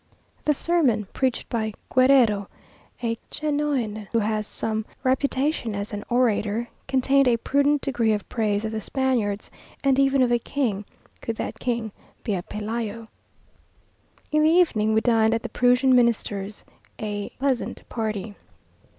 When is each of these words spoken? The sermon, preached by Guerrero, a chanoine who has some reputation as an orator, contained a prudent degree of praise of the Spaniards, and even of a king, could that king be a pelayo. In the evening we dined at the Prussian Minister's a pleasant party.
The 0.45 0.53
sermon, 0.55 1.05
preached 1.13 1.47
by 1.47 1.75
Guerrero, 1.93 2.47
a 3.03 3.19
chanoine 3.29 4.07
who 4.13 4.17
has 4.17 4.47
some 4.47 4.83
reputation 5.03 5.75
as 5.75 5.93
an 5.93 6.03
orator, 6.09 6.69
contained 6.87 7.27
a 7.27 7.37
prudent 7.37 7.81
degree 7.83 8.11
of 8.11 8.27
praise 8.27 8.65
of 8.65 8.71
the 8.71 8.81
Spaniards, 8.81 9.51
and 9.83 9.99
even 9.99 10.23
of 10.23 10.31
a 10.31 10.39
king, 10.39 10.85
could 11.21 11.35
that 11.35 11.59
king 11.59 11.91
be 12.23 12.33
a 12.33 12.41
pelayo. 12.41 13.09
In 14.31 14.41
the 14.41 14.49
evening 14.49 14.95
we 14.95 15.01
dined 15.01 15.35
at 15.35 15.43
the 15.43 15.49
Prussian 15.49 15.95
Minister's 15.95 16.63
a 16.99 17.29
pleasant 17.37 17.87
party. 17.87 18.33